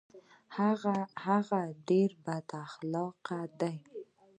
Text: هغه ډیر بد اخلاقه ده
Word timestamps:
هغه 1.29 1.59
ډیر 1.87 2.09
بد 2.25 2.47
اخلاقه 2.65 3.39
ده 3.59 3.71